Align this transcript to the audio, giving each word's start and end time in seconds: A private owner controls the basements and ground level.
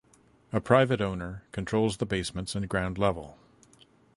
A 0.51 0.59
private 0.59 0.99
owner 0.99 1.43
controls 1.51 1.97
the 1.97 2.07
basements 2.07 2.55
and 2.55 2.67
ground 2.67 2.97
level. 2.97 3.37